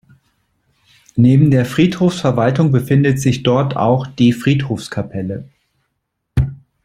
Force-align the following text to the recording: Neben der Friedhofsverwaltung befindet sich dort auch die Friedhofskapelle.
Neben 1.15 1.51
der 1.51 1.63
Friedhofsverwaltung 1.63 2.71
befindet 2.71 3.19
sich 3.21 3.43
dort 3.43 3.75
auch 3.77 4.07
die 4.07 4.33
Friedhofskapelle. 4.33 5.47